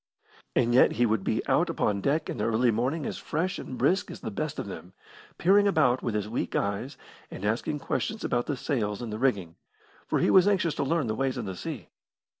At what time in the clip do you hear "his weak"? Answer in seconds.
6.15-6.55